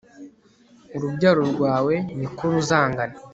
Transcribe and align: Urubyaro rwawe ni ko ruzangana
Urubyaro 0.95 1.41
rwawe 1.53 1.95
ni 2.17 2.27
ko 2.35 2.43
ruzangana 2.53 3.15